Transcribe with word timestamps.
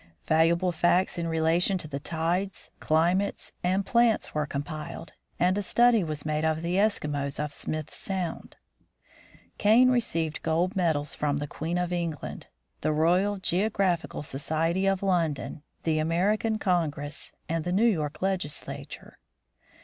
Valuable 0.25 0.71
facts 0.71 1.19
in 1.19 1.27
rela 1.27 1.29
58 1.29 1.29
THE 1.29 1.37
FROZEN 1.37 1.43
NORTH 1.43 1.63
tion 1.65 1.77
to 1.77 1.87
the 1.87 1.99
tides, 1.99 2.69
climates, 2.79 3.51
and 3.63 3.85
plants 3.85 4.33
were 4.33 4.45
compiled, 4.47 5.13
and 5.39 5.55
a 5.55 5.61
study 5.61 6.03
was 6.03 6.25
made 6.25 6.43
of 6.43 6.63
the 6.63 6.77
Eskimos 6.77 7.39
of 7.39 7.53
Smith 7.53 7.93
sound. 7.93 8.55
Kane 9.59 9.91
received 9.91 10.41
gold 10.41 10.75
medals 10.75 11.13
from 11.13 11.37
the 11.37 11.45
Queen 11.45 11.77
of 11.77 11.93
England, 11.93 12.47
the 12.81 12.91
Royal 12.91 13.37
Geographical 13.37 14.23
Society 14.23 14.87
of 14.87 15.03
London, 15.03 15.61
the 15.83 15.99
American 15.99 16.57
Congress, 16.57 17.31
and 17.47 17.63
the 17.63 17.71
New 17.71 17.85
York 17.85 18.23
Legislature. 18.23 19.19